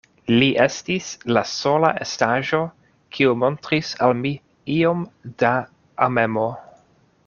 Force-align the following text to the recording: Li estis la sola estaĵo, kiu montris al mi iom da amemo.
Li 0.35 0.45
estis 0.61 1.09
la 1.37 1.43
sola 1.49 1.91
estaĵo, 2.07 2.63
kiu 3.17 3.37
montris 3.45 3.95
al 4.07 4.17
mi 4.25 4.35
iom 4.81 5.09
da 5.45 5.57
amemo. 6.09 6.49